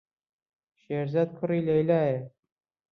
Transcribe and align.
شێرزاد 0.81 1.29
کوڕی 1.37 1.59
لەیلایە. 1.67 2.19